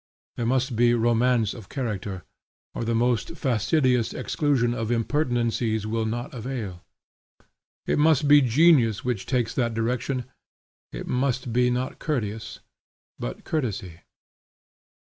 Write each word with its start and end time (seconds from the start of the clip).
There 0.35 0.47
must 0.47 0.75
be 0.75 0.95
romance 0.95 1.53
of 1.53 1.69
character, 1.69 2.23
or 2.73 2.83
the 2.83 2.95
most 2.95 3.37
fastidious 3.37 4.15
exclusion 4.15 4.73
of 4.73 4.89
impertinencies 4.89 5.85
will 5.85 6.07
not 6.07 6.33
avail. 6.33 6.83
It 7.85 7.99
must 7.99 8.27
be 8.27 8.41
genius 8.41 9.05
which 9.05 9.27
takes 9.27 9.53
that 9.53 9.75
direction: 9.75 10.25
it 10.91 11.05
must 11.05 11.53
be 11.53 11.69
not 11.69 11.99
courteous, 11.99 12.61
but 13.19 13.43
courtesy. 13.43 13.99